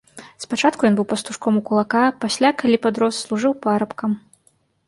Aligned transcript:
Спачатку 0.43 0.87
ён 0.89 0.95
быў 0.99 1.07
пастушком 1.11 1.59
у 1.59 1.61
кулака, 1.67 2.01
пасля, 2.23 2.49
калі 2.63 2.77
падрос, 2.87 3.15
служыў 3.27 3.53
парабкам. 3.67 4.19